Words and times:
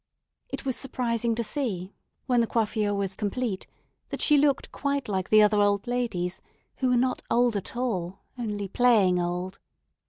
It 0.49 0.65
was 0.65 0.75
surprising 0.75 1.35
to 1.35 1.43
see, 1.43 1.93
when 2.25 2.41
the 2.41 2.47
coiffure 2.47 2.91
was 2.95 3.15
complete, 3.15 3.67
that 4.09 4.19
she 4.19 4.35
looked 4.35 4.71
quite 4.71 5.07
like 5.07 5.29
the 5.29 5.43
other 5.43 5.61
old 5.61 5.85
ladies, 5.85 6.41
who 6.77 6.89
were 6.89 6.97
not 6.97 7.21
old 7.29 7.55
at 7.55 7.77
all, 7.77 8.21
only 8.35 8.67
playing 8.67 9.19
old. 9.21 9.59